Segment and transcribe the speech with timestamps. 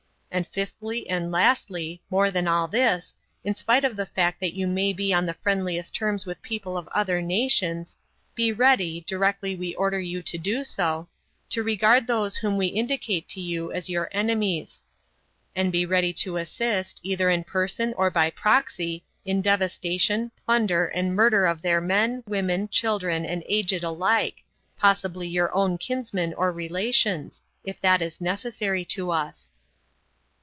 [0.33, 3.13] And fifthly and lastly, more than all this,
[3.43, 6.87] in spite of the fact that you maybe on the friendliest terms with people of
[6.93, 7.97] other nations,
[8.33, 11.09] be ready, directly we order you to do so,
[11.49, 14.81] to regard those whom we indicate to you as your enemies;
[15.53, 21.13] and be ready to assist, either in person or by proxy, in devastation, plunder, and
[21.13, 24.45] murder of their men, women, children, and aged alike
[24.77, 29.51] possibly your own kinsmen or relations if that is necessary to us.